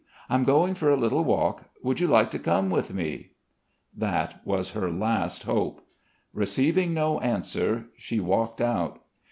[0.31, 1.65] I'm going for a little walk.
[1.83, 3.33] Would you like to come with me?"
[3.95, 5.85] That was her last hope.
[6.33, 9.03] Receiving no answer, she walked out.